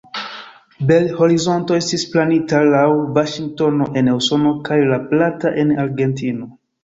[0.91, 2.85] Bel-Horizonto estis planita laŭ
[3.19, 6.51] Vaŝingtono en Usono kaj La Plata en Argentino.